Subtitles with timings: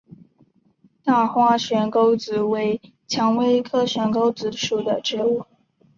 [1.03, 5.45] 大花悬钩子为蔷薇科悬钩子属的植物。